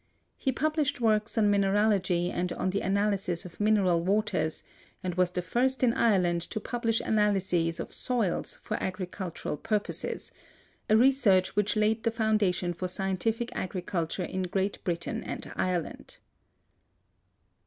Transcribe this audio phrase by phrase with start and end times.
[0.35, 4.63] He published works on mineralogy and on the analysis of mineral waters,
[5.03, 10.31] and was the first in Ireland to publish analyses of soils for agricultural purposes,
[10.89, 16.17] a research which laid the foundation of scientific agriculture in Great Britain and Ireland.